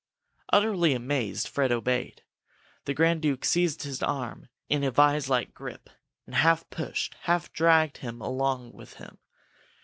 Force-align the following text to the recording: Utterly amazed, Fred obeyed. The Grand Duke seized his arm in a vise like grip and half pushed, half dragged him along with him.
Utterly 0.49 0.95
amazed, 0.95 1.47
Fred 1.47 1.71
obeyed. 1.71 2.23
The 2.85 2.95
Grand 2.95 3.21
Duke 3.21 3.45
seized 3.45 3.83
his 3.83 4.01
arm 4.01 4.49
in 4.67 4.83
a 4.83 4.89
vise 4.89 5.29
like 5.29 5.53
grip 5.53 5.91
and 6.25 6.33
half 6.33 6.67
pushed, 6.71 7.13
half 7.25 7.53
dragged 7.53 7.97
him 7.97 8.19
along 8.19 8.71
with 8.71 8.93
him. 8.95 9.19